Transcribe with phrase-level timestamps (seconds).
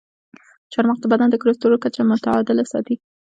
[0.71, 2.95] چارمغز د بدن د کلسترول کچه متعادله ساتي.